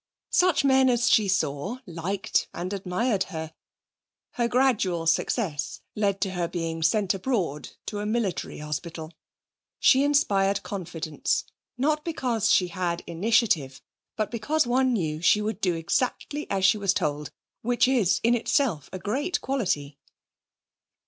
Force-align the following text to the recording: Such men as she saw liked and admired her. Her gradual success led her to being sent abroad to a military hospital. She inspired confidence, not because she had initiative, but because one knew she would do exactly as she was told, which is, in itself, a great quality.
Such 0.31 0.63
men 0.65 0.89
as 0.89 1.11
she 1.11 1.27
saw 1.27 1.77
liked 1.85 2.47
and 2.55 2.73
admired 2.73 3.25
her. 3.25 3.53
Her 4.31 4.47
gradual 4.47 5.05
success 5.05 5.81
led 5.95 6.23
her 6.23 6.47
to 6.47 6.51
being 6.51 6.81
sent 6.81 7.13
abroad 7.13 7.69
to 7.85 7.99
a 7.99 8.05
military 8.07 8.57
hospital. 8.57 9.13
She 9.77 10.03
inspired 10.03 10.63
confidence, 10.63 11.43
not 11.77 12.03
because 12.03 12.51
she 12.51 12.69
had 12.69 13.03
initiative, 13.05 13.79
but 14.15 14.31
because 14.31 14.65
one 14.65 14.91
knew 14.91 15.21
she 15.21 15.39
would 15.39 15.61
do 15.61 15.75
exactly 15.75 16.49
as 16.49 16.65
she 16.65 16.79
was 16.79 16.95
told, 16.95 17.29
which 17.61 17.87
is, 17.87 18.19
in 18.23 18.33
itself, 18.33 18.89
a 18.91 18.97
great 18.97 19.39
quality. 19.41 19.99